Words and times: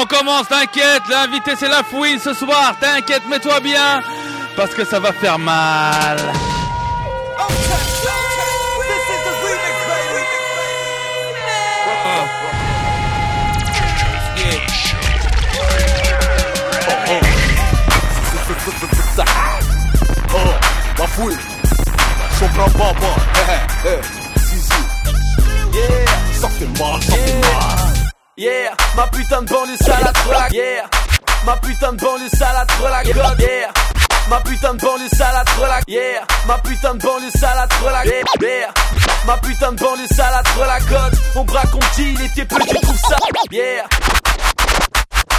On 0.00 0.06
commence, 0.06 0.46
t'inquiète, 0.46 1.02
l'invité 1.08 1.54
c'est 1.58 1.68
la 1.68 1.82
fouine 1.82 2.20
ce 2.20 2.32
soir, 2.32 2.76
t'inquiète, 2.80 3.22
mets-toi 3.28 3.58
bien, 3.58 4.00
parce 4.56 4.72
que 4.72 4.84
ça 4.84 5.00
va 5.00 5.12
faire 5.12 5.40
mal. 5.40 6.18
Oh, 20.30 20.38
la 20.98 21.06
fouille, 21.08 21.36
son 22.38 22.46
grand 22.54 22.70
papa, 22.70 23.16
eh, 23.34 23.88
eh, 23.88 24.38
zizi. 24.38 24.72
Yeah, 25.72 26.40
ça 26.40 26.48
fait 26.50 26.66
mal, 26.78 27.02
ça 27.02 27.16
fait 27.16 27.40
mal. 27.40 28.12
Yeah, 28.36 28.76
ma 28.98 29.06
putain 29.06 29.42
de 29.42 29.48
banlieue 29.48 29.76
salade 29.76 30.18
relax. 30.26 30.52
Yeah, 30.52 30.90
ma 31.46 31.56
putain 31.58 31.92
de 31.92 31.98
banlieue 31.98 32.28
salade 32.36 32.70
relax. 32.82 33.08
Yeah, 33.08 33.70
ma 34.28 34.40
putain 34.40 34.74
de 34.74 34.80
banlieue 34.80 35.08
salade 35.16 35.48
relax. 35.60 35.84
Yeah, 35.86 36.24
ma 36.46 36.58
putain 36.58 36.94
de 36.94 36.98
banlieue 36.98 37.30
salade 37.38 37.72
relax. 37.84 38.08
Yeah, 38.08 38.72
ma 39.24 39.36
putain 39.36 39.72
de 39.72 39.78
banlieue 39.78 40.06
salade 40.08 40.48
relax. 40.58 40.84
On 41.36 41.44
braque, 41.44 41.74
on 41.74 41.96
dit, 41.96 42.14
il 42.14 42.22
était 42.22 42.44
petit, 42.44 42.74
tu 42.74 42.80
trouves 42.80 43.00
ça. 43.08 43.16
Yeah. 43.52 43.86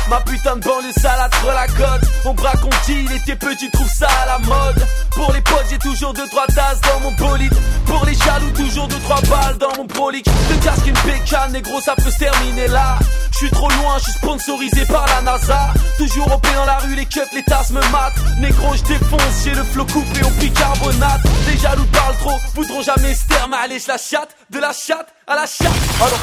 Ma 0.09 0.21
putain 0.21 0.55
de 0.55 0.61
banlieue 0.61 0.91
salade 0.99 1.31
sur 1.35 1.53
la 1.53 1.67
côte 1.67 2.09
On 2.25 2.33
braque, 2.33 2.63
on 2.63 2.69
dit, 2.87 3.05
il 3.05 3.11
était 3.11 3.35
petit, 3.35 3.69
trouve 3.69 3.87
ça 3.87 4.07
à 4.23 4.25
la 4.25 4.39
mode 4.39 4.83
Pour 5.11 5.31
les 5.31 5.41
potes, 5.41 5.65
j'ai 5.69 5.77
toujours 5.77 6.13
deux 6.13 6.27
trois 6.29 6.47
tasses 6.47 6.81
dans 6.81 6.99
mon 7.01 7.11
bolide 7.11 7.53
Pour 7.85 8.03
les 8.05 8.15
jaloux, 8.15 8.49
toujours 8.55 8.87
deux 8.87 8.97
trois 9.01 9.21
balles 9.21 9.57
dans 9.59 9.71
mon 9.77 9.85
prolique 9.85 10.25
Le 10.49 10.55
casque, 10.63 10.87
une 10.87 10.97
pécane, 10.97 11.51
négro, 11.51 11.79
ça 11.79 11.93
peut 11.95 12.09
se 12.09 12.17
terminer 12.17 12.67
là 12.69 12.97
Je 13.39 13.45
suis 13.45 13.55
trop 13.55 13.69
loin, 13.69 13.97
je 13.99 14.03
suis 14.03 14.11
sponsorisé 14.11 14.85
par 14.85 15.05
la 15.07 15.21
NASA. 15.21 15.71
Toujours 15.97 16.27
au 16.27 16.55
dans 16.55 16.65
la 16.65 16.79
rue, 16.79 16.93
les 16.93 17.05
keufs, 17.05 17.31
les 17.33 17.43
tasses 17.43 17.69
me 17.71 17.79
matent. 17.79 18.19
Négro, 18.37 18.75
je 18.75 18.83
défonce, 18.83 19.43
j'ai 19.45 19.51
le 19.51 19.63
flot 19.63 19.85
coupé 19.85 20.25
au 20.25 20.29
bicarbonate. 20.41 21.21
Les 21.49 21.57
jaloux 21.57 21.85
parlent 21.85 22.17
trop, 22.17 22.37
voudront 22.53 22.81
jamais 22.81 23.15
se 23.15 23.25
terme 23.27 23.53
Allez, 23.53 23.79
je 23.79 23.87
la 23.87 23.97
chatte, 23.97 24.35
de 24.49 24.59
la 24.59 24.73
chatte 24.73 25.07
à 25.25 25.35
la 25.35 25.45
chatte. 25.45 25.71
Alors 26.01 26.19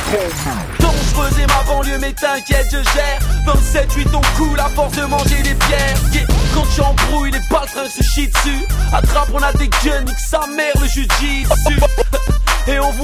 Dangereuse 0.80 1.38
et 1.38 1.46
ma 1.46 1.62
banlieue 1.62 1.98
mais 2.00 2.12
t'inquiète 2.12 2.66
je 2.70 2.82
gère. 2.82 3.20
27-8 3.46 4.08
on 4.12 4.20
coule 4.36 4.60
à 4.60 4.68
force 4.68 4.92
de 4.96 5.04
manger 5.06 5.42
des 5.42 5.54
pierres. 5.54 5.96
Yeah, 6.12 6.26
Quand 6.52 6.64
tu 6.74 6.80
embrouilles 6.82 7.30
les 7.30 7.40
baltrins 7.48 7.88
se 7.88 8.02
chient 8.02 8.28
dessus. 8.28 8.66
Attrape 8.92 9.30
on 9.32 9.42
a 9.42 9.52
des 9.54 9.68
guns 9.68 10.02
nique 10.02 10.18
sa 10.18 10.40
mère 10.48 10.74
le 10.74 10.86
Et 10.86 11.46
on 11.80 11.95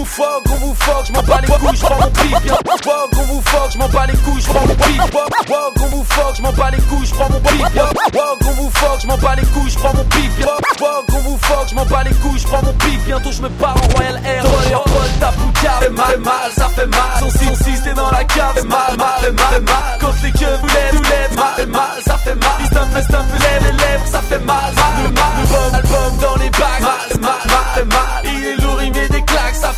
vous 0.02 0.08
fogue, 0.08 0.42
on 0.50 0.66
vous 0.66 0.74
fogue, 0.74 1.06
je 1.06 1.12
m'en 1.12 1.22
bats 1.22 1.40
les 1.40 1.46
couilles, 1.46 1.76
je 1.76 1.84
prends 1.84 2.00
mon 2.00 2.10
pipe 2.10 2.50
Wog, 2.86 3.10
on 3.12 3.22
vous 3.22 3.40
fogue, 3.42 3.70
je 3.72 3.78
m'en 3.78 3.88
bats 3.88 4.06
les 4.06 4.18
couilles, 4.18 4.40
je 4.40 4.46
prends 4.48 4.66
mon 4.66 4.74
pipe 4.74 5.14
Wog, 5.14 5.72
on 5.80 5.86
vous 5.86 6.04
fogue, 6.04 6.34
je 6.36 6.42
m'en 6.42 6.52
bats 6.52 6.70
les 6.70 6.82
couilles, 6.82 7.06
je 7.06 7.14
prends 7.14 7.28
mon 7.30 7.40
pipe 7.40 8.14
Wog, 8.14 8.38
on 8.44 8.50
vous 8.50 8.70
fogue, 8.70 9.00
je 9.00 9.06
m'en 9.06 9.16
bats 9.16 9.34
les 9.36 9.46
couilles, 9.46 9.70
je 9.70 9.78
mon 9.78 10.04
pipe 10.04 10.80
Wog, 10.80 11.04
on 11.14 11.18
vous 11.18 11.38
fogue, 11.38 11.68
je 11.70 11.74
m'en 11.76 11.84
bats 11.86 12.02
les 12.02 12.14
couilles, 12.14 12.38
je 12.38 12.48
mon 12.48 12.72
pipe 12.72 13.04
Bientôt 13.06 13.32
je 13.32 13.42
me 13.42 13.48
pars 13.48 13.76
en 13.76 13.94
Royal 13.94 14.20
Air. 14.26 14.42
Paul, 14.42 15.10
ta 15.20 15.30
fait 15.30 15.90
mal, 15.90 16.18
mal, 16.18 16.50
ça 16.56 16.68
fait 16.68 16.86
mal. 16.86 17.20
Son 17.20 17.30
6, 17.30 17.64
6, 17.64 17.82
t'es 17.82 17.94
dans 17.94 18.10
la 18.10 18.24
cave, 18.24 18.54
fait 18.54 18.64
mal, 18.64 18.96
mal, 18.98 19.32
mal, 19.32 19.62
mal. 19.62 19.98
Quand 20.00 20.12
les 20.22 20.32
queues 20.32 20.58
vous 20.60 20.66
lèvent, 20.66 20.94
vous 20.94 21.02
lèvent, 21.02 21.36
mal, 21.36 21.54
fait 21.56 21.66
mal, 21.66 22.02
ça 22.04 22.16
fait 22.18 22.34
mal. 22.34 22.58
Festin, 22.60 22.86
festin, 22.92 23.24
lève 23.38 23.62
les 23.64 23.84
lèvres, 23.84 24.06
ça 24.06 24.20
fait 24.22 24.38
mal, 24.40 24.72
mal, 24.74 25.12
mal 25.12 25.24
Album, 25.38 25.74
album 25.74 26.18
dans 26.20 26.36
les 26.42 26.50
bacs, 26.50 26.80
mal, 26.80 27.20
mal, 27.20 27.30
mal, 27.46 27.64
fait 27.74 27.84
mal 27.84 28.11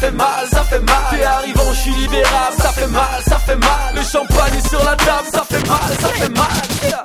fait 0.03 0.11
mal, 0.11 0.47
ça 0.51 0.63
fait 0.63 0.79
mal 0.79 0.95
T'es 1.11 1.23
arrivant, 1.23 1.63
je 1.73 1.79
suis 1.79 1.91
libérable, 1.93 2.55
ça 2.61 2.69
fait 2.71 2.87
mal, 2.87 3.21
ça 3.27 3.37
fait 3.39 3.55
mal 3.55 3.93
Le 3.95 4.01
champagne 4.03 4.53
est 4.57 4.67
sur 4.69 4.83
la 4.83 4.95
table, 4.95 5.27
ça 5.33 5.43
fait 5.49 5.67
mal, 5.67 5.79
ça 6.01 6.09
fait 6.09 6.29
mal 6.29 7.03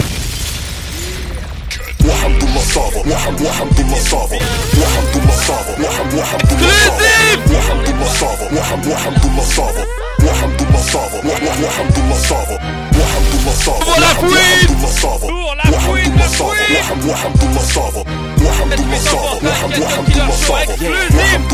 والحمد 2.05 2.45
لله 2.45 2.61
صابر 2.75 2.99
والحمد 3.09 3.41
والحمد 3.41 3.81
لله 3.81 4.01
صابر 4.11 4.39
والحمد 4.81 5.15
لله 5.17 5.37
صابر 5.49 5.75
والحمد 5.81 6.15
والحمد 6.15 6.53
لله 6.53 6.73
صابر 6.85 7.49
والحمد 7.55 7.89
لله 7.89 8.09
صابر 8.21 8.49
والحمد 8.53 8.87
والحمد 8.87 9.25
لله 9.25 9.45
صابر 9.57 9.85
والحمد 10.25 10.61
لله 10.63 10.83
صابر 10.93 11.21
والحمد 11.25 11.97
لله 11.99 12.19
صابر 12.29 12.59
والحمد 12.97 13.33
لله 13.35 13.55
صابر 13.65 13.85
Pour 13.85 14.01
la 14.05 14.13
fouine 14.21 14.35
والحمد 14.35 14.71
لله 14.71 14.93
صابر 15.03 15.29
Pour 15.29 15.55
la 15.55 15.65
والحمد 15.65 15.87
fouine, 15.87 16.13
لله 16.13 16.25
la 16.25 16.39
صابر 16.39 16.57
fouine 16.57 16.77
والحمد 16.77 17.05
والحمد 17.09 17.43
لله 17.45 17.65
صابر 17.75 18.05
والحمد 18.45 18.81
لله 18.81 18.99
صابر 19.13 19.39
والحمد 19.45 19.79
والحمد 19.79 20.17
لله 20.17 20.37
صابر 20.47 20.61
والحمد 20.61 20.93
لله 20.93 21.23
صابر 21.33 21.48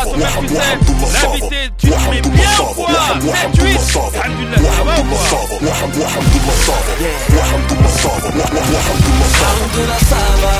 ton 0.00 0.50
mec, 0.52 0.78
tu 0.86 0.94
sais 1.06 1.26
L'invité, 1.26 1.70
tu 1.78 1.90
te 1.90 2.10
mets 2.10 2.20
bien 2.20 2.50
ou 2.60 2.74
quoi 2.74 2.88
7, 3.32 3.62
8 3.62 3.78
Alhamdulillah, 4.16 4.58
ça 4.58 4.84
va 4.84 5.00
ou 5.00 5.04
quoi 5.04 5.18
والحمد 5.60 5.96
والحمد 5.96 6.34
لله 6.36 6.56
صابر 6.66 6.98
والحمد 7.36 7.72
لله 7.72 7.92
صابر 8.02 8.32
والحمد 8.36 9.04
لله 9.06 9.28
صابر 9.40 9.50
Alhamdulillah 9.50 10.00
ça 10.10 10.22
va, 10.42 10.54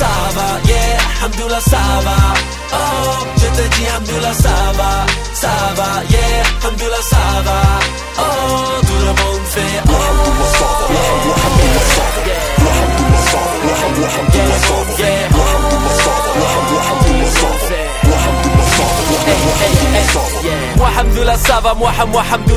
ça 0.00 0.12
va, 0.36 0.48
yeah 0.68 0.98
Alhamdulillah 1.20 1.60
ça 1.72 1.82
va 2.06 2.16
Oh, 2.74 3.26
je 3.36 3.48
te 3.56 3.64
dis 3.76 3.86
Alhamdulillah 3.86 4.34
ça 4.44 4.56
va, 4.78 4.92
Sava, 5.37 6.01
yeah, 6.09 6.43
Hamdulillah 6.63 7.03
Sava. 7.13 7.57
Oh, 8.17 8.81
to 8.87 8.95
the 9.05 9.13
moon 9.21 9.41
fair. 9.53 9.77
Oh, 9.85 9.93
Hamdulillah 11.43 11.85
Sava, 11.93 12.37
Sava, 13.29 13.61
Sava, 14.57 15.13
Sava, 15.97 16.41
Sava, 17.37 17.81
Sava. 18.77 19.76
Moi 20.77 20.89
la 21.25 21.35
ça 21.35 21.59
va, 21.61 21.73
moi 21.73 21.91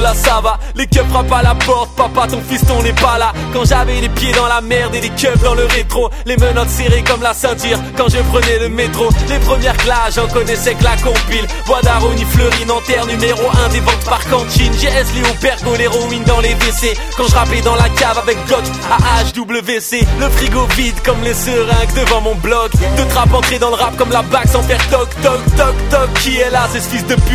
la 0.03 0.15
ça 0.15 0.41
va. 0.43 0.59
L'équipe 0.75 1.09
frappe 1.11 1.33
à 1.33 1.43
la 1.43 1.55
porte, 1.55 1.91
papa 1.97 2.27
ton 2.28 2.41
fiston 2.43 2.83
n'est 2.83 2.93
pas 2.93 3.19
là. 3.19 3.33
Quand 3.53 3.65
j'avais 3.65 4.01
les 4.01 4.09
pieds 4.11 4.33
dans 4.33 4.47
la 4.47 4.61
merde 4.61 4.95
et 4.95 5.01
les 5.01 5.09
keufs 5.11 5.43
dans 5.43 5.55
le 5.55 5.65
rétro 5.65 6.11
Les 6.27 6.37
menottes 6.37 6.69
serrées 6.69 7.03
comme 7.03 7.23
la 7.23 7.33
ceinture 7.33 7.78
quand 7.97 8.09
je 8.09 8.19
prenais 8.31 8.59
le 8.59 8.69
métro. 8.69 9.09
Les 9.28 9.39
premières 9.39 9.77
glaces 9.78 10.17
j'en 10.17 10.28
connaissais 10.28 10.75
que 10.75 10.84
la 10.84 10.97
compile. 10.97 11.47
Bois 11.67 11.81
d'Aroni, 11.83 12.25
Fleury, 12.25 12.67
Nanterre, 12.67 13.06
numéro 13.06 13.43
1 13.67 13.69
des 13.71 13.81
ventes 13.81 14.05
par 14.05 14.25
cantine. 14.28 14.72
GS, 14.72 15.15
Léo, 15.15 15.33
Pergo, 15.41 15.75
l'héroïne 15.77 16.25
dans 16.25 16.41
les 16.41 16.55
WC. 16.55 16.97
Quand 17.17 17.28
je 17.28 17.34
rappais 17.34 17.62
dans 17.62 17.77
la 17.77 17.89
cave 17.89 18.19
avec 18.19 18.37
Glock 18.47 18.65
à 18.91 19.25
HWC 19.25 20.07
Le 20.19 20.28
frigo 20.28 20.67
vide 20.77 21.01
comme 21.05 21.22
les 21.22 21.34
seringues 21.34 21.95
devant 21.97 22.21
mon 22.21 22.34
bloc. 22.37 22.72
Deux 22.97 23.07
trappes 23.07 23.33
entrées 23.33 23.59
dans 23.59 23.71
le 23.71 23.77
rap 23.77 23.97
comme 23.97 24.11
la 24.11 24.22
bague 24.22 24.49
sans 24.49 24.62
faire 24.62 24.87
toc 24.91 25.09
toc 25.22 25.41
toc 25.57 25.75
toc. 25.91 26.12
Qui 26.21 26.39
est 26.39 26.51
là, 26.51 26.69
c'est 26.72 26.81
ce 26.81 26.89
fils 26.89 27.07
de 27.07 27.15
pute 27.15 27.30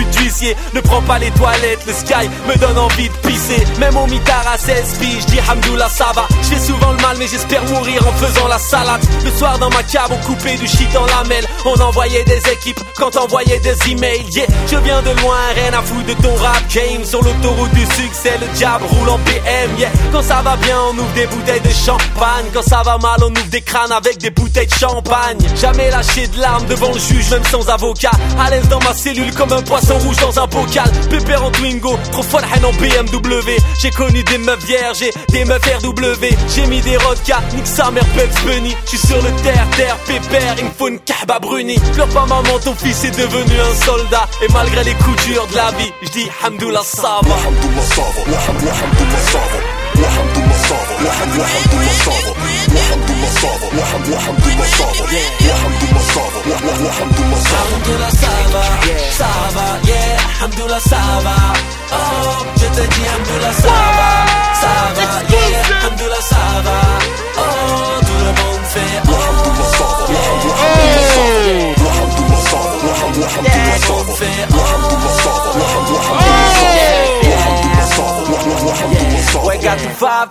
ne 0.73 0.81
prends 0.81 1.01
pas 1.01 1.17
les 1.17 1.31
toilettes, 1.31 1.85
le 1.87 1.93
sky 1.93 2.29
me 2.47 2.55
donne 2.57 2.77
envie 2.77 3.07
de 3.07 3.27
pisser. 3.27 3.63
Même 3.79 3.95
au 3.95 4.05
mitard 4.07 4.43
à 4.53 4.57
16 4.57 4.97
filles, 4.99 5.21
je 5.21 5.27
dis 5.27 5.39
Hamdoullah 5.39 5.87
ça 5.87 6.11
va. 6.13 6.27
Je 6.41 6.47
fais 6.49 6.59
souvent 6.59 6.91
le 6.91 6.97
mal 6.97 7.15
mais 7.17 7.27
j'espère 7.27 7.63
mourir 7.65 8.05
en 8.05 8.11
faisant 8.13 8.47
la 8.49 8.59
salade. 8.59 9.01
Le 9.23 9.31
soir 9.31 9.57
dans 9.59 9.69
ma 9.69 9.83
cave 9.83 10.09
on 10.11 10.17
coupait 10.25 10.57
du 10.57 10.67
shit 10.67 10.89
en 10.97 11.05
lamelles 11.05 11.47
On 11.65 11.79
envoyait 11.79 12.25
des 12.25 12.39
équipes 12.51 12.79
quand 12.97 13.15
envoyait 13.15 13.59
des 13.59 13.75
emails. 13.89 14.25
Yeah, 14.31 14.47
je 14.67 14.75
viens 14.77 15.01
de 15.01 15.11
loin, 15.21 15.37
rien 15.55 15.71
à 15.71 15.81
foutre 15.81 16.05
de 16.05 16.13
ton 16.21 16.35
rap 16.35 16.63
game 16.73 17.05
Sur 17.05 17.23
l'autoroute 17.23 17.73
du 17.73 17.85
succès, 17.85 18.37
le 18.41 18.47
diable 18.57 18.83
roule 18.89 19.09
en 19.09 19.19
PM 19.19 19.71
Yeah, 19.77 19.89
quand 20.11 20.21
ça 20.23 20.41
va 20.41 20.57
bien 20.57 20.77
on 20.91 20.97
ouvre 20.97 21.13
des 21.13 21.27
bouteilles 21.27 21.61
de 21.61 21.69
champagne. 21.69 22.47
Quand 22.53 22.63
ça 22.63 22.81
va 22.83 22.97
mal 22.97 23.19
on 23.21 23.29
ouvre 23.31 23.49
des 23.49 23.61
crânes 23.61 23.93
avec 23.93 24.17
des 24.17 24.31
bouteilles 24.31 24.67
de 24.67 24.73
champagne. 24.73 25.37
Jamais 25.55 25.89
lâché 25.91 26.27
de 26.27 26.41
larmes 26.41 26.65
devant 26.65 26.91
le 26.91 26.99
juge 26.99 27.29
même 27.31 27.45
sans 27.45 27.69
avocat. 27.69 28.11
À 28.37 28.49
l'aise 28.49 28.67
dans 28.67 28.79
ma 28.79 28.93
cellule 28.93 29.33
comme 29.33 29.53
un 29.53 29.61
poisson 29.61 29.84
rouge 29.93 30.17
dans 30.17 30.39
un 30.39 30.47
bocal. 30.47 30.89
Pépère 31.09 31.43
en 31.43 31.51
Twingo, 31.51 31.97
trop 32.11 32.23
folle 32.23 32.43
en 32.63 32.71
BMW 32.73 33.57
J'ai 33.81 33.91
connu 33.91 34.23
des 34.23 34.37
meufs 34.37 34.65
vierges 34.65 35.01
et 35.01 35.11
des 35.29 35.45
meufs 35.45 35.61
RW 35.63 36.25
J'ai 36.53 36.65
mis 36.67 36.81
des 36.81 36.97
rodkas, 36.97 37.41
nique 37.55 37.67
sa 37.67 37.91
mère 37.91 38.05
Bugs 38.15 38.41
Bunny. 38.45 38.75
J'suis 38.85 38.97
sur 38.97 39.17
le 39.17 39.31
terre, 39.43 39.67
terre, 39.75 39.97
pépère, 40.07 40.55
il 40.57 40.65
me 40.65 40.71
faut 40.71 40.87
une 40.87 40.99
kahba 40.99 41.39
bruni. 41.39 41.77
Pleure 41.93 42.09
pas 42.09 42.25
maman, 42.25 42.59
ton 42.63 42.75
fils 42.75 43.03
est 43.03 43.17
devenu 43.17 43.59
un 43.59 43.85
soldat. 43.85 44.27
Et 44.41 44.51
malgré 44.51 44.83
les 44.83 44.93
coups 44.93 45.25
durs 45.25 45.47
de 45.47 45.55
la 45.55 45.71
vie, 45.71 45.91
j'dis 46.03 46.29
Hamdoullah 46.43 46.83
ça 46.83 47.19
va 49.94 50.00
والحمد 50.00 50.36
لله 50.38 50.58
صابر 50.68 50.94
والحمد 51.04 51.34
والحمد 51.40 51.74
لله 51.74 51.94
صابر 52.04 52.34
والحمد 52.74 53.10
لله 53.10 53.30
صابر 53.42 53.68
والحمد 53.78 54.08
والحمد 54.08 54.44
لله 54.46 54.66
صابر 54.78 55.06
والحمد 55.50 55.82
لله 55.90 56.04
صابر 56.14 56.42
والحمد 56.50 56.80
والحمد 56.84 57.18
لله 57.20 57.40
صابر 57.50 57.80
والحمد 60.20 60.60
لله 60.60 60.78
صابر 60.78 61.06
والحمد 63.00 63.30
لله 63.30 63.48
صابر 63.50 63.90
Alhamdulillah 64.50 64.58
ça 64.60 64.72
va, 64.96 66.03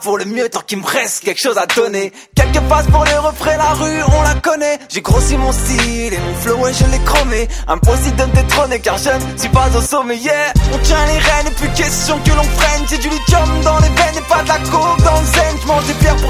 pour 0.02 0.18
le 0.18 0.24
mieux 0.24 0.48
tant 0.48 0.60
qu'il 0.60 0.78
me 0.78 0.86
reste 0.86 1.24
quelque 1.24 1.40
chose 1.40 1.58
à 1.58 1.66
donner. 1.66 2.12
Quelques 2.34 2.60
passes 2.68 2.86
pour 2.86 3.04
les 3.04 3.16
refrains, 3.16 3.56
la 3.56 3.72
rue, 3.74 4.02
on 4.16 4.22
la 4.22 4.34
connaît. 4.34 4.78
J'ai 4.88 5.00
grossi 5.00 5.36
mon 5.36 5.52
style 5.52 6.12
et 6.12 6.18
mon 6.18 6.34
flow, 6.34 6.68
et 6.68 6.72
je 6.72 6.84
l'ai 6.86 7.04
chromé. 7.04 7.48
Impossible 7.68 8.16
de 8.16 8.24
me 8.24 8.32
détrôner 8.32 8.80
car 8.80 8.98
je 8.98 9.10
ne 9.10 9.38
suis 9.38 9.48
pas 9.48 9.68
au 9.76 9.80
sommet, 9.80 10.16
yeah. 10.16 10.52
On 10.72 10.78
tient 10.78 11.06
les 11.06 11.18
rênes 11.18 11.46
et 11.48 11.54
plus 11.54 11.68
question 11.70 12.18
que 12.24 12.30
l'on 12.30 12.42
freine. 12.42 12.82
J'ai 12.88 12.98
du 12.98 13.08
lithium 13.08 13.48
dans 13.62 13.78
les 13.78 13.88
veines 13.88 14.18
et 14.18 14.28
pas 14.28 14.42
de 14.42 14.48
la 14.48 14.58
coke 14.58 15.02
dans 15.04 15.20
le 15.20 15.26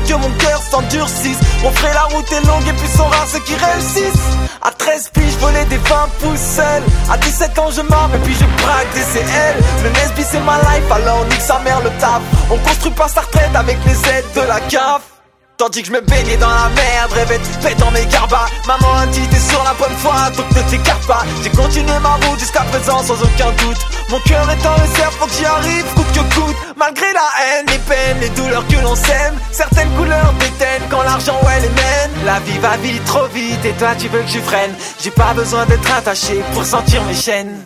que 0.06 0.14
mon 0.14 0.30
cœur 0.38 0.60
s'endurcisse. 0.70 1.38
On 1.64 1.70
ferait 1.70 1.94
la 1.94 2.02
route 2.02 2.30
est 2.32 2.46
longue 2.46 2.66
et 2.68 2.72
puis 2.72 2.88
sont 2.88 3.04
rares 3.04 3.28
ceux 3.28 3.40
qui 3.40 3.54
réussissent. 3.54 4.28
À 4.62 4.70
13 4.70 5.10
piges, 5.12 5.32
je 5.32 5.38
volais 5.38 5.64
des 5.66 5.76
20 5.76 6.08
pouces 6.20 6.40
seul. 6.56 6.82
À 7.10 7.18
17 7.18 7.58
ans, 7.58 7.70
je 7.70 7.82
mors 7.82 8.10
et 8.14 8.18
puis 8.18 8.34
je 8.34 8.62
braque 8.62 8.92
des 8.94 9.00
CL. 9.00 9.56
Le 9.82 9.90
Nesby, 9.90 10.24
c'est 10.30 10.40
ma 10.40 10.58
life, 10.58 10.90
alors 10.90 11.24
nique 11.26 11.40
sa 11.40 11.58
mère 11.60 11.80
le 11.80 11.90
taf. 12.00 12.20
On 12.50 12.58
construit 12.58 12.92
pas 12.92 13.08
sa 13.08 13.22
retraite 13.22 13.54
avec 13.54 13.78
les 13.86 14.08
aides 14.10 14.32
de 14.34 14.40
la 14.42 14.60
CAF. 14.60 15.13
Tandis 15.56 15.82
que 15.82 15.86
je 15.86 15.92
me 15.92 16.00
baignais 16.00 16.36
dans 16.36 16.48
la 16.48 16.68
merde, 16.70 17.12
rêvais 17.12 17.38
de 17.38 17.80
dans 17.80 17.90
mes 17.92 18.04
garbas. 18.06 18.46
Maman 18.66 18.92
a 18.98 19.06
dit 19.06 19.26
t'es 19.28 19.38
sur 19.38 19.62
la 19.62 19.72
bonne 19.74 19.94
voie, 19.98 20.30
donc 20.36 20.50
ne 20.50 20.62
t'écarte 20.68 21.06
pas. 21.06 21.24
J'ai 21.42 21.50
continué 21.50 21.98
ma 22.02 22.14
route 22.14 22.40
jusqu'à 22.40 22.62
présent 22.62 23.02
sans 23.04 23.14
aucun 23.22 23.50
doute. 23.62 23.78
Mon 24.10 24.18
cœur 24.20 24.50
est 24.50 24.66
en 24.66 24.74
réserve, 24.74 25.14
faut 25.18 25.26
que 25.26 25.32
j'y 25.32 25.44
arrive, 25.44 25.84
coûte 25.94 26.12
que 26.12 26.34
coûte. 26.34 26.56
Malgré 26.76 27.06
la 27.12 27.28
haine, 27.40 27.66
les 27.68 27.78
peines, 27.78 28.20
les 28.20 28.30
douleurs 28.30 28.66
que 28.66 28.76
l'on 28.82 28.96
sème 28.96 29.34
Certaines 29.52 29.90
couleurs 29.90 30.34
déteignent 30.40 30.88
quand 30.90 31.02
l'argent 31.02 31.38
ouais 31.44 31.60
les 31.60 31.68
mène 31.68 32.24
La 32.24 32.40
vie 32.40 32.58
va 32.58 32.76
vite, 32.78 33.04
trop 33.04 33.26
vite, 33.26 33.64
et 33.64 33.72
toi 33.72 33.94
tu 33.96 34.08
veux 34.08 34.22
que 34.22 34.30
je 34.30 34.40
freine. 34.40 34.74
J'ai 35.00 35.12
pas 35.12 35.34
besoin 35.34 35.66
d'être 35.66 35.96
attaché 35.96 36.42
pour 36.52 36.64
sentir 36.64 37.02
mes 37.04 37.14
chaînes 37.14 37.64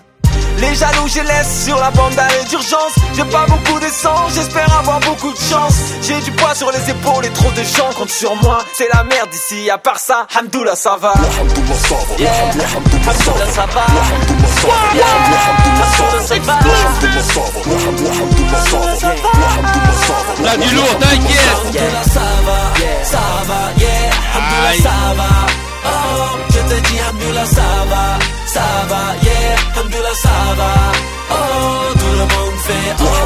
les 0.58 0.74
jaloux, 0.74 1.06
je 1.06 1.20
laisse 1.20 1.64
sur 1.66 1.78
la 1.78 1.90
bande 1.90 2.14
d'arrêt 2.14 2.44
d'urgence. 2.48 2.94
J'ai 3.14 3.24
pas 3.24 3.46
beaucoup 3.46 3.78
d'essence, 3.80 4.32
j'espère 4.34 4.72
avoir 4.78 5.00
beaucoup 5.00 5.32
de 5.32 5.38
chance. 5.38 5.74
J'ai 6.02 6.20
du 6.20 6.32
poids 6.32 6.54
sur 6.54 6.70
les 6.72 6.90
épaules 6.90 7.24
et 7.26 7.30
trop 7.30 7.50
de 7.50 7.62
gens 7.62 7.90
comptent 7.96 8.10
sur 8.10 8.34
moi. 8.36 8.58
C'est 8.74 8.88
la 8.92 9.04
merde 9.04 9.28
ici, 9.32 9.70
à 9.70 9.78
part 9.78 9.98
ça, 9.98 10.26
Hamdoullah 10.38 10.76
ça 10.76 10.96
va. 11.00 11.12
Hamdoullah 11.12 11.74
ça 11.74 11.94
va. 11.96 12.18
Yeah. 12.18 12.32
Hamdoullah 12.76 13.46
ça 13.46 13.66
va. 13.72 13.86
Là 20.44 20.56
du 20.56 20.74
lourd, 20.74 20.98
t'inquiète. 20.98 21.78
ça 22.12 22.20
va, 22.46 22.60
ça 23.04 23.18
va, 23.46 23.60
yeah. 23.78 24.10
Hamdoullah 24.34 24.74
ça 24.82 25.14
va. 25.16 25.30
Oh, 25.84 26.36
je 26.50 26.58
te 26.74 26.80
dis 26.88 26.98
Hamdoullah 27.08 27.46
ça 27.46 27.62
va, 27.88 28.18
ça 28.46 28.66
va, 28.88 29.14
yeah. 29.22 29.27
Hamdoullah 29.78 30.14
ça 30.14 30.28
va. 30.56 30.72
Oh, 31.30 31.34
tout 31.92 32.12
le 32.12 32.18
monde 32.18 32.58
fait 32.66 32.88
oh. 33.00 33.18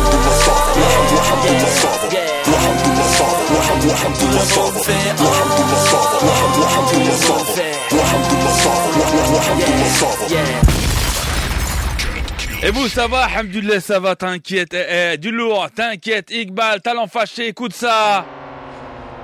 Et 12.65 12.71
vous, 12.71 12.89
ça 12.89 13.09
va, 13.09 13.27
Hamdullah, 13.27 13.81
ça 13.81 13.99
va, 13.99 14.15
t'inquiète. 14.15 14.73
Eh, 14.73 15.15
eh, 15.15 15.17
du 15.17 15.33
lourd, 15.33 15.67
t'inquiète. 15.75 16.31
Iqbal, 16.31 16.81
talent 16.81 17.09
fâché, 17.09 17.49
écoute 17.49 17.73
ça. 17.73 18.25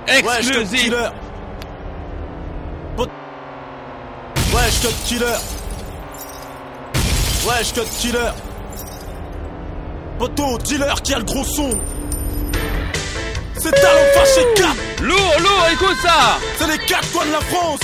Exclusif. 0.07 0.93
Wesh, 4.51 4.81
code 4.81 4.95
killer. 5.05 5.58
Wesh, 7.47 7.73
code 7.73 7.89
killer. 7.99 8.31
Poto, 10.17 10.57
dealer 10.57 11.01
qui 11.01 11.13
a 11.13 11.19
le 11.19 11.23
gros 11.23 11.43
son. 11.43 11.69
C'est 13.57 13.71
talent 13.71 14.07
fâché 14.13 14.45
4. 14.55 14.69
Lourd, 15.01 15.33
lourd, 15.39 15.67
écoute 15.71 15.97
ça. 16.01 16.37
C'est 16.57 16.67
les 16.67 16.77
4 16.85 17.11
coins 17.11 17.25
de 17.25 17.31
la 17.31 17.41
France. 17.41 17.79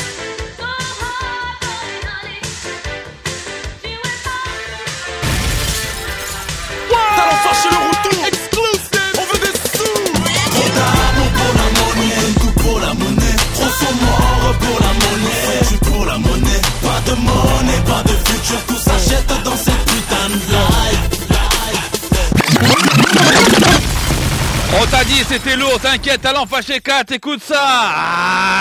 Dit 25.15 25.23
c'était 25.27 25.55
lourd, 25.55 25.79
t'inquiète, 25.79 26.21
talent 26.21 26.45
fâché 26.45 26.79
4, 26.79 27.11
écoute 27.13 27.41
ça. 27.41 27.63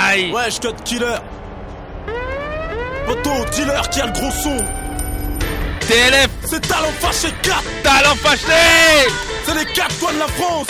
Aïe. 0.07 0.31
Wesh, 0.33 0.61
code 0.61 0.83
killer. 0.85 1.19
Poto, 3.07 3.45
dealer 3.53 3.89
qui 3.91 4.01
a 4.01 4.07
le 4.07 4.13
gros 4.13 4.31
son. 4.31 4.57
TLF 5.81 6.31
C'est 6.49 6.67
talent 6.67 6.93
fâché 6.99 7.29
4 7.43 7.63
Talent 7.83 8.15
fâché 8.17 8.47
C'est 9.45 9.55
les 9.55 9.67
4 9.67 9.99
coins 9.99 10.13
de 10.13 10.19
la 10.19 10.29
France. 10.29 10.67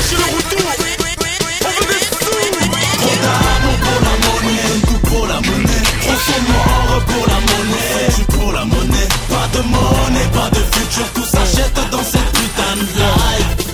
Chercher 0.00 0.16
le 0.16 0.36
retour. 0.36 0.66
On 0.66 1.70
veut 1.80 1.86
des 1.86 2.00
sous. 2.04 2.40
Trop 2.98 3.16
d'amour 3.22 3.76
pour 3.84 3.98
la 4.00 4.14
monnaie, 4.24 4.80
tout 4.86 5.00
pour 5.08 5.26
la 5.26 5.34
monnaie. 5.34 6.69
Pour 7.06 7.26
la 7.26 7.40
monnaie, 7.48 8.10
je 8.16 8.24
pour 8.36 8.52
la 8.52 8.64
monnaie. 8.64 9.08
Pas 9.28 9.48
de 9.54 9.62
monnaie, 9.62 10.28
pas 10.32 10.50
de 10.50 10.62
futur, 10.72 11.06
tout 11.14 11.24
s'achète 11.24 11.80
dans 11.90 12.02
cette 12.02 12.32
putain 12.32 12.76
de 12.76 12.82
life. 12.98 13.70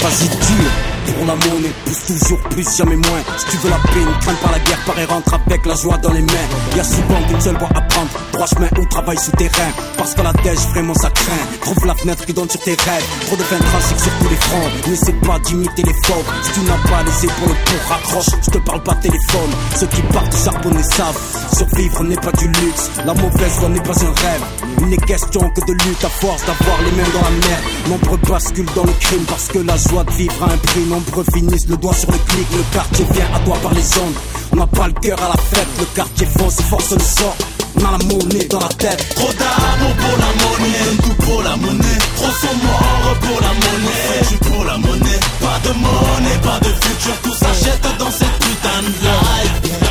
Vas-y 0.00 0.28
dur 0.28 0.87
pour 1.18 1.26
la 1.26 1.34
monnaie, 1.34 1.72
pousse 1.84 2.06
toujours 2.06 2.40
plus, 2.48 2.76
jamais 2.76 2.96
moins. 2.96 3.22
Si 3.36 3.46
tu 3.50 3.56
veux 3.58 3.70
la 3.70 3.76
paix, 3.76 4.00
ne 4.00 4.20
crains 4.22 4.34
pas 4.34 4.52
la 4.52 4.58
guerre, 4.60 4.78
pareil 4.86 5.06
rentre 5.06 5.34
avec 5.34 5.66
la 5.66 5.74
joie 5.74 5.98
dans 5.98 6.12
les 6.12 6.22
mains. 6.22 6.48
Y'a 6.76 6.84
souvent 6.84 7.20
qu'une 7.28 7.40
seule 7.40 7.58
voie 7.58 7.68
à 7.74 7.80
prendre, 7.82 8.10
trois 8.32 8.46
chemins 8.46 8.70
ou 8.80 8.84
travail 8.86 9.18
souterrain. 9.18 9.70
Parce 9.96 10.14
que 10.14 10.22
la 10.22 10.32
dèche, 10.32 10.64
vraiment 10.72 10.94
ça 10.94 11.10
craint. 11.10 11.44
Trouve 11.62 11.86
la 11.86 11.94
fenêtre 11.96 12.24
qui 12.24 12.32
donne 12.32 12.48
sur 12.48 12.60
tes 12.60 12.70
rêves. 12.70 13.04
Trop 13.26 13.36
de 13.36 13.42
vin 13.42 13.58
tragique 13.58 14.00
sur 14.00 14.12
tous 14.20 14.28
les 14.28 14.36
fronts. 14.36 14.90
N'essaie 14.90 15.12
pas 15.26 15.38
d'imiter 15.40 15.82
les 15.82 15.94
faux. 16.06 16.24
Si 16.42 16.52
tu 16.52 16.60
n'as 16.60 16.90
pas 16.90 17.02
les 17.02 17.24
épaules 17.24 17.56
pour 17.64 17.90
raccroche, 17.90 18.40
je 18.42 18.50
te 18.50 18.58
parle 18.58 18.82
pas 18.82 18.94
téléphone. 18.94 19.50
Ceux 19.76 19.86
qui 19.86 20.02
partent 20.02 20.36
charbonner 20.36 20.82
savent. 20.82 21.38
Survivre 21.56 22.04
n'est 22.04 22.16
pas 22.16 22.32
du 22.32 22.46
luxe, 22.46 22.90
la 23.04 23.14
mauvaise 23.14 23.58
voie 23.58 23.68
n'est 23.68 23.80
pas 23.80 24.04
un 24.04 24.12
rêve. 24.22 24.42
Il 24.80 24.86
n'est 24.86 24.96
question 24.96 25.40
que 25.50 25.60
de 25.62 25.72
lutte 25.72 26.04
à 26.04 26.08
force 26.08 26.44
d'avoir 26.44 26.78
les 26.82 26.92
mains 26.92 27.08
dans 27.12 27.22
la 27.22 27.30
mer. 27.30 27.58
Nombreux 27.88 28.18
basculent 28.28 28.74
dans 28.76 28.84
le 28.84 28.92
crime 29.00 29.24
parce 29.28 29.48
que 29.48 29.58
la 29.58 29.76
joie 29.76 30.04
de 30.04 30.12
vivre 30.12 30.42
a 30.42 30.52
un 30.52 30.56
prix. 30.58 30.84
Nombreux 30.88 31.07
finissent 31.32 31.68
le 31.68 31.76
doigt 31.76 31.94
sur 31.94 32.10
le 32.10 32.18
clic. 32.18 32.46
Le 32.56 32.62
quartier 32.72 33.06
vient 33.12 33.28
à 33.34 33.38
toi 33.40 33.56
par 33.62 33.74
les 33.74 33.98
ondes. 33.98 34.14
On 34.52 34.56
n'a 34.56 34.66
pas 34.66 34.86
le 34.86 34.94
cœur 34.94 35.18
à 35.22 35.28
la 35.28 35.36
fête. 35.36 35.68
Le 35.78 35.84
quartier 35.94 36.26
fonce 36.26 36.60
et 36.60 36.62
force 36.62 36.90
le 36.90 37.00
sort. 37.00 37.36
On 37.76 37.84
a 37.84 37.92
la 37.92 37.98
monnaie 37.98 38.44
dans 38.46 38.60
la 38.60 38.68
tête. 38.68 39.14
Trop 39.14 39.32
d'amour 39.32 39.94
pour 40.02 40.16
la 40.18 40.30
monnaie, 40.42 40.96
tout 41.02 41.22
pour 41.24 41.42
la 41.42 41.56
monnaie. 41.56 41.98
Trop 42.16 42.32
sont 42.32 42.56
morts 42.64 43.16
pour 43.20 43.40
la 43.40 43.52
monnaie, 43.62 44.20
je 44.30 44.48
pour 44.48 44.64
la 44.64 44.78
monnaie. 44.78 45.20
Pas 45.40 45.58
de 45.68 45.72
monnaie, 45.74 46.38
pas 46.42 46.58
de 46.60 46.72
futur, 46.72 47.14
tout 47.22 47.34
s'achète 47.34 47.88
dans 47.98 48.10
cette 48.10 48.38
putain 48.38 48.82
de 48.82 49.08
life 49.08 49.87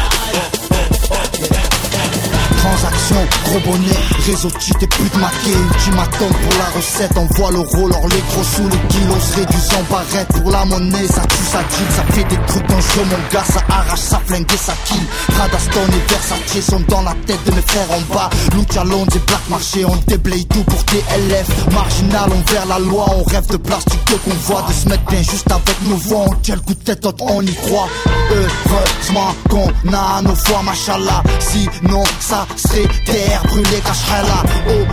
transaction, 2.67 3.15
gros 3.45 3.59
bonnet, 3.71 3.97
réseau 4.25 4.49
cheat 4.59 4.81
et 4.81 4.87
pute 4.87 5.15
maquée, 5.15 5.55
ultimatum 5.55 6.29
pour 6.29 6.59
la 6.59 6.69
recette, 6.75 7.17
envoie 7.17 7.51
le 7.51 7.59
roller, 7.59 8.07
les 8.09 8.21
gros 8.29 8.43
sous 8.43 8.67
les 8.67 8.87
kilos, 8.89 9.35
réduisent 9.35 9.73
en 9.73 9.83
barrette 9.91 10.27
pour 10.27 10.51
la 10.51 10.65
monnaie, 10.65 11.07
ça 11.07 11.21
tue, 11.21 11.45
ça 11.51 11.59
deal, 11.59 11.87
ça 11.95 12.03
fait 12.13 12.23
des 12.23 12.39
trucs 12.47 12.67
dangereux, 12.67 13.05
mon 13.09 13.17
gars, 13.31 13.45
ça 13.45 13.61
arrache, 13.69 13.99
ça 13.99 14.21
flingue 14.25 14.51
et 14.53 14.57
ça 14.57 14.73
kill. 14.85 15.03
Radaston 15.37 15.79
et 15.87 16.11
Versace 16.11 16.69
sont 16.69 16.83
dans 16.89 17.01
la 17.03 17.13
tête 17.25 17.43
de 17.45 17.51
mes 17.51 17.61
frères 17.61 17.91
en 17.91 18.13
bas, 18.13 18.29
Lucha 18.53 18.83
des 18.83 19.19
black 19.19 19.49
marché, 19.49 19.85
on 19.85 19.95
déblaye 20.07 20.45
tout 20.45 20.63
pour 20.63 20.83
TLF, 20.85 21.47
marginal, 21.73 22.29
on 22.31 22.51
vers 22.51 22.65
la 22.65 22.79
loi, 22.79 23.05
on 23.17 23.23
rêve 23.23 23.47
de 23.47 23.57
plastique 23.57 23.99
qu'on 24.25 24.35
voit, 24.45 24.63
de 24.67 24.73
se 24.73 24.89
mettre 24.89 25.05
bien 25.05 25.21
juste 25.21 25.49
avec 25.49 25.81
nos 25.87 25.95
voix, 25.95 26.25
on 26.27 26.35
tient 26.41 26.55
le 26.55 26.61
coup 26.61 26.73
de 26.73 26.83
tête, 26.83 27.05
on 27.19 27.41
y 27.41 27.53
croit, 27.53 27.87
heureusement 28.31 29.35
qu'on 29.49 29.93
a 29.93 30.21
nos 30.21 30.33
voix, 30.33 30.63
machallah, 30.63 31.23
sinon 31.39 32.03
ça 32.19 32.45
serait 32.57 32.87
terre 33.05 33.43
brûlée 33.47 33.81
là 33.83 34.43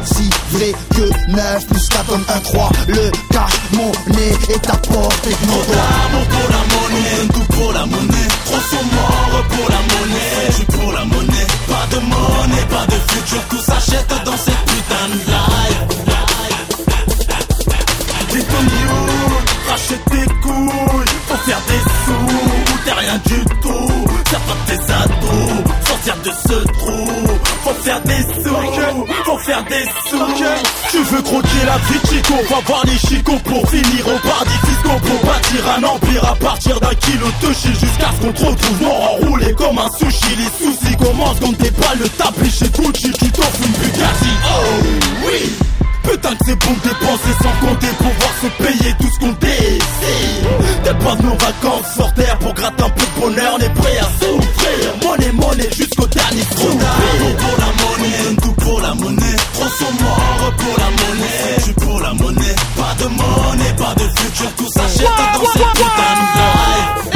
Aussi 0.00 0.30
vrai 0.50 0.72
que 0.94 1.32
9 1.32 1.66
plus 1.66 1.88
4 1.88 2.06
donne 2.06 2.24
un 2.34 2.40
3 2.40 2.70
Le 2.88 3.10
cash 3.30 3.52
monnaie 3.72 4.36
est 4.50 4.70
à 4.70 4.76
portée 4.76 5.30
de 5.30 5.46
nos 5.46 5.62
doigts. 5.64 6.24
Pour 6.30 6.48
la 6.50 6.62
monnaie, 6.74 7.28
tout 7.32 7.54
pour 7.54 7.72
la 7.72 7.86
monnaie. 7.86 8.28
Trop 8.44 8.60
sont 8.60 8.86
pour 9.50 9.68
la 9.68 9.76
monnaie 9.76 10.83
la 32.34 32.42
vie 32.42 32.48
Chico, 32.48 32.54
va 32.54 32.60
voir 32.66 32.86
les 32.86 32.98
chicots 32.98 33.38
pour 33.44 33.68
finir 33.70 34.06
au 34.06 34.18
paradis 34.18 34.58
fiscaux 34.66 35.00
Pour 35.00 35.30
bâtir 35.30 35.70
un 35.76 35.82
empire 35.84 36.24
à 36.24 36.34
partir 36.34 36.80
d'un 36.80 36.94
kilo 36.94 37.26
de 37.40 37.52
shit 37.52 37.80
Jusqu'à 37.80 38.10
ce 38.12 38.26
qu'on 38.26 38.32
te 38.32 38.44
retrouve 38.44 38.88
enroulé 38.88 39.52
comme 39.54 39.78
un 39.78 39.88
sushi. 39.98 40.36
Les 40.36 40.66
soucis 40.66 40.96
commencent 40.96 41.40
quand 41.40 41.56
t'es 41.58 41.70
pas 41.70 41.94
le 41.98 42.08
tapis 42.08 42.50
chez 42.50 42.68
Gucci. 42.68 43.12
Tu 43.12 43.30
t'offres 43.30 43.60
une 43.64 43.72
Bugatti, 43.72 44.32
oh 44.46 44.86
oui. 45.26 45.52
Putain 46.02 46.30
que 46.30 46.44
c'est 46.44 46.56
bon 46.56 46.72
de 46.72 46.88
dépenser 46.88 47.34
sans 47.42 47.66
compter 47.66 47.86
pour 47.98 48.12
voir 48.12 48.34
se 48.42 48.62
payer 48.62 48.94
tout 49.00 49.08
ce 49.12 49.18
qu'on 49.20 49.34
pas 51.04 51.16
de 51.16 51.22
nos 51.22 51.36
vacances 51.36 51.94
sur 51.94 52.12
terre 52.14 52.38
pour 52.38 52.54
gratter 52.54 52.82
un 52.82 52.90
peu 52.90 53.04
de 53.04 53.20
bonheur 53.20 53.56
On 53.56 53.58
est 53.58 53.74
prêt 53.74 53.98
à 53.98 54.24
souffrir. 54.24 54.94
Monnaie, 55.02 55.32
monnaie 55.32 55.70
jusqu'au 55.76 56.06
dernier 56.06 56.42
Trop 56.42 56.68
d'argent 56.68 57.34
pour 57.38 57.58
la 57.58 57.70
monnaie, 57.82 58.36
tout 58.42 58.52
pour 58.52 58.80
la 58.80 58.94
monnaie. 58.94 59.36
Trop 59.54 59.68
sont 59.68 60.04
morts 60.04 60.52
pour 60.56 60.78
la 60.78 60.90
monnaie 60.90 61.53
pas 63.76 63.94
de 63.94 64.04
futur 64.18 64.50
Tout 64.56 64.68
s'achète 64.68 65.08
dans 65.34 65.44
cette 65.52 65.72
putain 65.72 66.10
de 66.10 67.14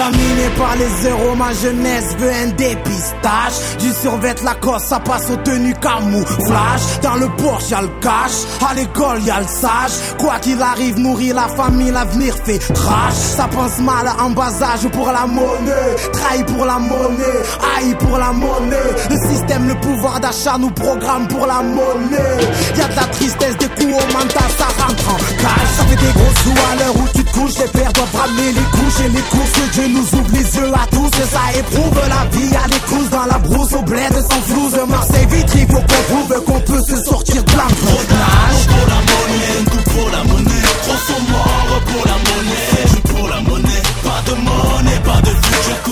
life 0.00 0.23
Contaminé 0.34 0.48
par 0.56 0.76
les 0.76 0.88
zéros, 1.02 1.34
ma 1.36 1.52
jeunesse 1.52 2.16
veut 2.18 2.30
un 2.30 2.46
dépistage. 2.48 3.78
Du 3.78 3.92
survêt 3.92 4.34
Lacoste, 4.44 4.88
ça 4.88 5.00
passe 5.00 5.30
aux 5.30 5.36
tenues 5.36 5.74
camouflage. 5.74 7.00
Dans 7.02 7.14
le 7.16 7.28
Porsche, 7.36 7.70
y'a 7.70 7.82
le 7.82 7.90
cash. 8.00 8.32
À 8.68 8.74
l'école, 8.74 9.22
y'a 9.22 9.40
le 9.40 9.46
sage. 9.46 10.16
Quoi 10.18 10.38
qu'il 10.40 10.60
arrive, 10.60 10.98
nourrir 10.98 11.36
la 11.36 11.48
famille, 11.48 11.90
l'avenir 11.90 12.34
fait 12.44 12.58
crash. 12.58 13.14
Ça 13.14 13.48
pense 13.48 13.78
mal 13.78 14.06
en 14.20 14.30
bas 14.30 14.52
âge 14.62 14.88
pour 14.92 15.06
la 15.06 15.26
monnaie. 15.26 15.94
Trahi 16.12 16.44
pour 16.44 16.64
la 16.64 16.78
monnaie, 16.78 17.40
haï 17.76 17.94
pour 17.96 18.18
la 18.18 18.32
monnaie. 18.32 18.90
Le 19.10 19.28
système, 19.28 19.68
le 19.68 19.74
pouvoir 19.76 20.20
d'achat 20.20 20.56
nous 20.58 20.70
programme 20.70 21.28
pour 21.28 21.46
la 21.46 21.62
monnaie. 21.62 22.40
Y'a 22.76 22.88
de 22.88 22.96
la 22.96 23.04
tristesse, 23.04 23.56
des 23.58 23.68
coups 23.68 23.94
au 23.94 24.12
mental, 24.12 24.50
ça 24.58 24.66
rentre 24.82 25.10
en 25.10 25.16
cash. 25.16 25.68
Ça 25.76 25.84
fait 25.84 25.96
des 25.96 26.12
gros 26.12 26.34
sous 26.42 26.72
à 26.72 26.76
l'heure 26.76 26.96
où 26.96 27.08
tu 27.14 27.24
te 27.24 27.32
couches. 27.32 27.58
Les 27.58 27.68
pères 27.68 27.92
doivent 27.92 28.16
ramener 28.20 28.52
les 28.52 28.78
couches 28.78 29.00
et 29.04 29.08
les 29.08 29.22
courses. 29.22 29.52
Que 29.54 29.72
Dieu 29.74 29.88
nous 29.88 30.18
ouvre 30.18 30.23
les 30.32 30.56
yeux 30.56 30.72
à 30.74 30.86
tous 30.90 31.08
et 31.08 31.28
ça 31.28 31.58
éprouve 31.58 32.00
la 32.08 32.24
vie. 32.36 32.50
Des 32.70 32.80
courses 32.88 33.10
dans 33.10 33.26
la 33.26 33.38
brousse 33.38 33.72
au 33.72 33.82
bled 33.82 34.12
sans 34.12 34.42
flouze. 34.42 34.78
Marseille 34.88 35.26
vitre, 35.30 35.52
il 35.56 35.66
faut 35.66 35.74
qu'on 35.74 36.02
prouve 36.14 36.44
qu'on 36.44 36.60
peut 36.60 36.82
se 36.88 36.96
sortir 37.04 37.42
de 37.44 37.52
l'engrenage. 37.52 38.66
pour 38.68 38.86
la 38.88 39.00
monnaie, 39.10 39.64
tout 39.70 39.90
pour 39.90 40.10
la 40.10 40.24
monnaie 40.24 40.62
Trop 40.82 40.98
sont 41.06 41.32
morts 41.32 41.80
pour 41.86 42.04
la 42.06 42.12
monnaie 42.12 42.84
Tu 42.94 43.00
pour 43.12 43.28
la 43.28 43.40
monnaie, 43.40 43.82
pas 44.02 44.22
de 44.26 44.34
monnaie, 44.40 45.00
pas 45.04 45.20
de 45.20 45.30
futur 45.30 45.82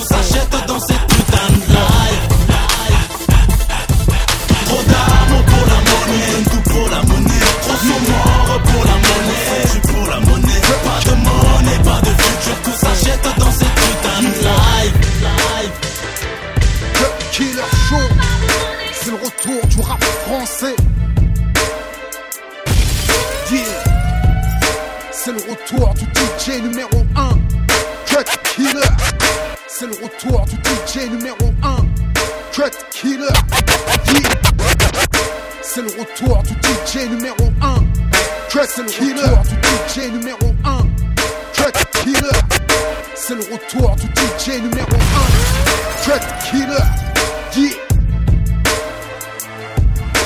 Du 43.82 44.06
DJ 44.06 44.62
numéro 44.62 44.86
1, 44.92 46.04
Cut 46.04 46.20
Killer. 46.44 46.86
Yeah. 47.56 47.72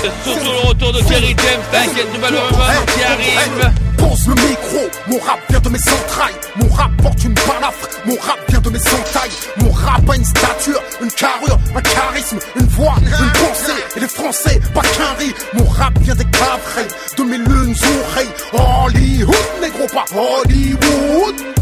C'est 0.02 0.30
surtout 0.30 0.44
le 0.44 0.68
retour 0.68 0.92
de 0.92 1.00
Kerry 1.00 1.34
James, 1.38 1.62
t'inquiète, 1.72 2.14
nouvelle 2.14 2.34
rumeur 2.36 2.86
qui 2.94 3.02
arrive. 3.02 3.72
Pose 3.96 4.28
le 4.28 4.34
micro, 4.34 4.90
mon 5.06 5.18
rap 5.20 5.40
vient 5.48 5.60
de 5.60 5.68
mes 5.70 5.78
entrailles. 5.78 6.34
Mon 6.56 6.68
rap 6.68 6.90
porte 7.02 7.25
une 7.25 7.32
balafre, 7.32 7.88
mon 8.04 8.16
rap 8.16 8.38
vient 8.50 8.60
de 8.60 8.68
mes 8.68 8.78
entailles. 8.78 9.30
Mon 9.56 9.72
rap 9.72 10.10
a 10.10 10.16
une 10.16 10.25
stature, 10.25 10.82
une 11.00 11.10
carrure, 11.12 11.58
un 11.75 11.80
charisme, 11.80 12.38
une 12.60 12.66
voix, 12.66 12.94
une 13.00 13.08
pensée. 13.08 13.82
Et 13.96 14.00
les 14.00 14.08
français, 14.08 14.60
pas 14.75 14.82
qu'un 14.82 15.14
riz 15.18 15.34
Mon 15.54 15.64
rap 15.64 15.98
vient 16.00 16.14
des 16.14 16.26
cavrets, 16.26 16.88
de 17.16 17.22
mes 17.22 17.38
lunes 17.38 17.75
oreilles. 18.04 18.28
Hollywood, 18.52 19.34
négro 19.62 19.86
pas 19.86 20.04
Hollywood 20.14 21.56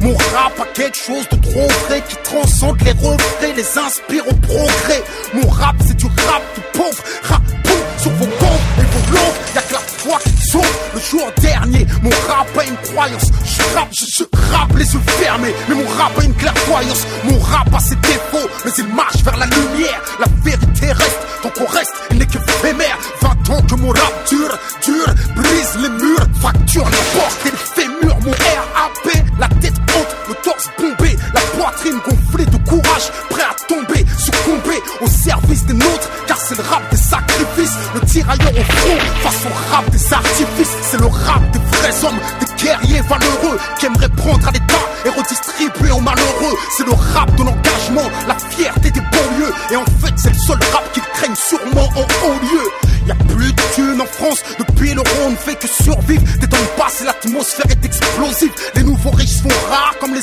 mon 0.00 0.16
rap 0.16 0.60
a 0.60 0.66
quelque 0.74 0.96
chose 0.96 1.28
de 1.30 1.36
trop 1.36 1.68
vrai 1.86 2.02
qui 2.08 2.16
transcende 2.22 2.80
les 2.82 2.92
refrains, 2.92 3.52
les 3.56 3.78
inspire 3.78 4.26
au 4.28 4.34
progrès. 4.34 5.02
Mon 5.34 5.48
rap 5.48 5.76
c'est 5.86 5.96
du 5.96 6.06
rap 6.06 6.42
de 6.56 6.78
pauvre, 6.78 7.02
rap 7.22 7.42
sur 7.98 8.10
vos 8.12 8.26
comptes 8.26 8.60
et 8.78 8.82
vos 8.82 9.12
blancs. 9.12 9.34
Y'a 9.54 9.62
que 9.62 9.72
la 9.72 9.78
foi 9.78 10.18
qui 10.24 10.46
sauve 10.46 10.78
le 10.94 11.00
jour 11.00 11.26
dernier. 11.40 11.86
Mon 12.02 12.10
rap 12.28 12.46
a 12.58 12.64
une 12.64 12.76
croyance, 12.76 13.26
je 13.44 13.62
rappe, 13.76 13.88
je, 13.92 14.04
je 14.06 14.24
rappe 14.52 14.76
les 14.76 14.92
yeux 14.92 15.00
fermés. 15.06 15.54
Mais 15.68 15.74
mon 15.74 15.88
rap 15.88 16.18
a 16.18 16.24
une 16.24 16.34
clairvoyance, 16.34 17.06
mon 17.24 17.38
rap 17.38 17.74
a 17.74 17.80
ses 17.80 17.96
défauts, 17.96 18.48
mais 18.64 18.72
il 18.78 18.86
marche 18.88 19.22
vers 19.24 19.36
la 19.36 19.46
lumière. 19.46 20.00
La 20.20 20.26
vérité 20.42 20.92
reste, 20.92 21.18
tant 21.42 21.50
qu'on 21.50 21.66
reste, 21.66 21.92
il 22.10 22.18
n'est 22.18 22.26
que 22.26 22.38
éphémère. 22.38 22.98
20 23.22 23.50
ans 23.50 23.62
que 23.62 23.74
mon 23.76 23.88
rap 23.88 24.28
dure, 24.28 24.58
dure, 24.84 25.14
brise 25.36 25.74
les 25.82 25.88
murs, 25.88 26.26
fracture 26.40 26.84
les 26.84 27.18
portes 27.18 27.53
poitrine 31.90 32.50
de 32.50 32.68
courage, 32.68 33.10
prêt 33.28 33.42
à 33.42 33.54
tomber, 33.68 34.04
succomber 34.18 34.80
au 35.00 35.06
service 35.06 35.64
des 35.66 35.74
nôtres, 35.74 36.08
car 36.26 36.38
c'est 36.38 36.56
le 36.56 36.62
rap 36.62 36.82
des 36.90 36.96
sacrifices, 36.96 37.76
le 37.94 38.00
tirailleur 38.00 38.52
au 38.52 38.62
front, 38.62 38.98
face 39.22 39.42
au 39.44 39.74
rap 39.74 39.90
des 39.90 40.12
artifices, 40.12 40.76
c'est 40.82 41.00
le 41.00 41.06
rap 41.06 41.42
des 41.52 41.58
vrais 41.58 42.04
hommes, 42.04 42.18
des 42.40 42.64
guerriers 42.64 43.02
valeureux, 43.02 43.58
qui 43.78 43.86
aimeraient 43.86 44.08
prendre 44.08 44.48
à 44.48 44.50
l'état 44.50 44.84
et 45.04 45.10
redistribuer 45.10 45.90
aux 45.92 46.00
malheureux, 46.00 46.56
c'est 46.76 46.86
le 46.86 46.92
rap 46.92 47.34
de 47.36 47.42
l'engagement, 47.42 48.08
la 48.26 48.36
fierté 48.50 48.90
des 48.90 49.00
banlieues, 49.00 49.52
et 49.70 49.76
en 49.76 49.84
fait 49.84 50.14
c'est 50.16 50.32
le 50.32 50.38
seul 50.38 50.58
rap 50.72 50.90
qu'ils 50.92 51.02
craignent 51.14 51.36
sûrement 51.36 51.73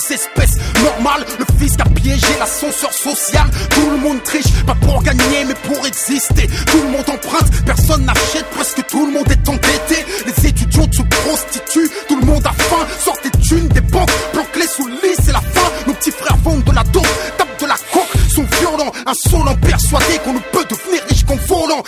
espèces 0.09 0.57
normales. 0.83 1.25
Le 1.39 1.45
fisc 1.59 1.79
a 1.79 1.89
piégé 1.89 2.27
l'ascenseur 2.39 2.93
social. 2.93 3.47
Tout 3.69 3.89
le 3.89 3.97
monde 3.97 4.23
triche, 4.23 4.51
pas 4.65 4.75
pour 4.75 5.01
gagner 5.03 5.45
mais 5.47 5.53
pour 5.53 5.85
exister. 5.85 6.47
Tout 6.67 6.81
le 6.81 6.89
monde 6.89 7.09
emprunte, 7.09 7.65
personne 7.65 8.05
n'achète, 8.05 8.45
presque 8.51 8.85
tout 8.87 9.05
le 9.05 9.13
monde 9.13 9.31
est 9.31 9.49
endetté. 9.49 10.05
Les 10.25 10.47
étudiants 10.47 10.91
se 10.91 11.01
prostituent, 11.01 11.91
tout 12.07 12.19
le 12.19 12.25
monde 12.25 12.45
a 12.45 12.53
faim. 12.53 12.85
Sortez 13.03 13.29
des 13.29 13.39
thunes 13.39 13.67
des 13.69 13.81
banques, 13.81 14.11
planquez 14.33 14.67
sous 14.67 14.87
le 14.87 14.93
lit, 14.93 15.15
c'est 15.23 15.33
la 15.33 15.41
fin. 15.41 15.69
Nos 15.87 15.93
petits 15.93 16.11
frères 16.11 16.37
vendent 16.43 16.63
de 16.63 16.71
la 16.71 16.83
dope, 16.83 17.07
tapent 17.37 17.61
de 17.61 17.65
la 17.65 17.75
coke, 17.91 18.31
sont 18.33 18.45
violents, 18.59 18.91
insolents, 19.05 19.55
persuadés 19.55 20.19
qu'on 20.23 20.33
ne 20.33 20.39
peut 20.39 20.65
devenir 20.69 21.03
riche 21.09 21.25
qu'en 21.25 21.35
volant. 21.47 21.83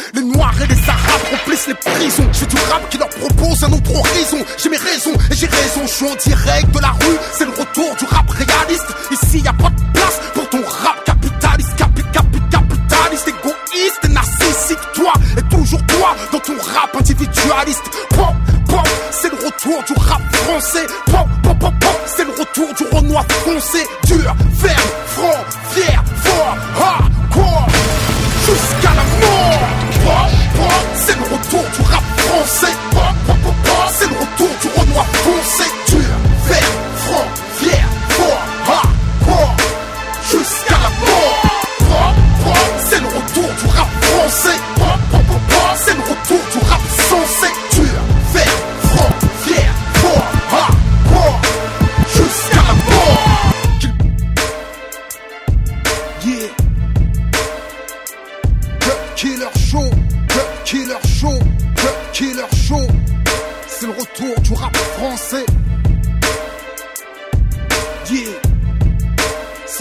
Remplissent 1.63 1.67
les 1.67 1.74
prisons. 1.74 2.29
J'ai 2.34 2.46
du 2.46 2.55
rap 2.70 2.89
qui 2.89 2.98
leur 2.98 3.10
propose 3.10 3.63
un 3.63 3.72
autre 3.72 3.91
horizon. 3.96 4.38
J'ai 4.58 4.70
mes 4.70 4.77
raisons 4.77 5.13
et 5.32 5.36
j'ai 5.36 5.48
raison. 5.48 5.82
Je 5.84 5.93
suis 5.93 6.05
en 6.05 6.15
direct 6.15 6.72
de 6.72 6.79
la 6.79 6.91
rue. 6.91 7.17
C'est 7.34 7.46
le 7.46 7.51
retour 7.51 7.96
du 7.96 8.05
rap 8.05 8.29
réaliste. 8.29 8.88
Ici 9.12 9.39
y 9.39 9.48
a 9.48 9.53
pas 9.53 9.70
de 9.70 9.91
place 9.93 10.20
pour 10.34 10.50
ton 10.50 10.62
rap 10.65 11.03
capitaliste, 11.05 11.75
capi, 11.75 12.01
capi, 12.12 12.39
capitaliste, 12.51 13.27
égoïste 13.27 14.10
narcissique. 14.10 14.79
Toi 14.93 15.13
et 15.38 15.55
toujours 15.55 15.86
toi 15.88 16.15
dans 16.32 16.39
ton 16.39 16.55
rap 16.74 16.96
individualiste. 17.00 17.84
Pop, 18.10 18.36
pop, 18.67 18.88
c'est 19.12 19.29
le 19.29 19.46
retour 19.46 19.84
du 19.84 19.93
rap 19.93 20.22
français. 20.36 20.88
Pop, 21.05 21.27
pop, 21.43 21.58
pop, 21.60 21.74
c'est 22.05 22.25
le 22.25 22.32
retour 22.32 22.74
du 22.74 22.96
renoir 22.96 23.25
foncé. 23.46 23.79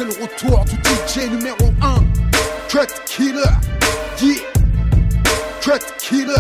C'est 0.03 0.19
le 0.19 0.23
retour 0.25 0.65
du 0.65 0.75
DJ 0.75 1.31
numéro 1.31 1.73
1. 1.81 1.95
Cut 2.69 2.89
killer. 3.07 3.41
Yeah. 4.21 4.35
Cut 5.61 5.97
killer. 6.01 6.35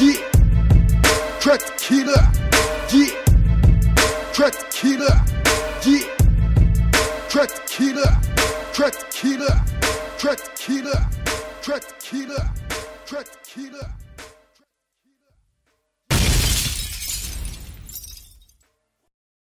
Yeah. 0.00 0.14
Cut 1.38 1.76
killer. 1.76 2.14
Yeah. 2.90 3.08
Cut 4.32 4.70
killer. 4.70 5.04
Yeah. 5.84 6.00
Cut 7.28 7.66
killer. 7.66 8.16
Cut 8.72 9.10
killer. 9.10 9.54
Cut 10.18 10.54
killer. 10.56 11.06
Cut 11.62 11.94
killer. 11.98 12.44
Cut 13.06 13.28
killer. 13.44 13.97